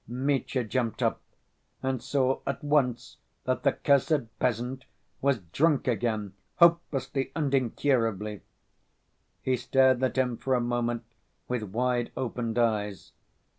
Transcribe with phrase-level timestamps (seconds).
[0.07, 1.21] Mitya jumped up
[1.83, 4.85] and saw at once that the cursed peasant
[5.21, 8.41] was drunk again, hopelessly and incurably.
[9.43, 11.03] He stared at him for a moment
[11.47, 13.11] with wide opened eyes.